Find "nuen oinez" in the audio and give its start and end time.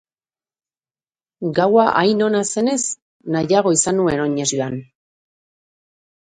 4.01-4.49